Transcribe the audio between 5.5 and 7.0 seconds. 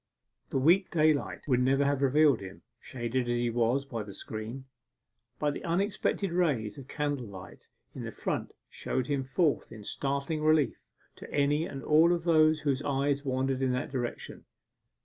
the unexpected rays of